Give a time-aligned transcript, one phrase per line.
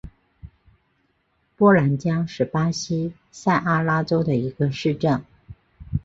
[1.55, 5.23] 波兰加是巴西塞阿拉州的一个市镇。